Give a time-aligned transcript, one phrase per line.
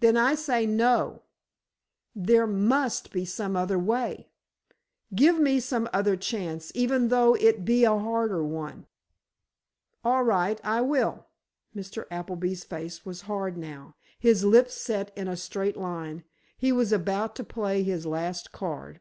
[0.00, 1.22] "Then, I say no.
[2.12, 4.26] There must be some other way!
[5.14, 8.88] Give me some other chance, even though it be a harder one!"
[10.02, 11.26] "All right, I will."
[11.72, 12.06] Mr.
[12.10, 16.24] Appleby's face was hard now, his lips set in a straight line;
[16.58, 18.98] he was about to play his last card.